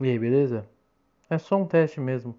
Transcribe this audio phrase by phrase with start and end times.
[0.00, 0.66] E aí, beleza?
[1.30, 2.38] É só um teste mesmo.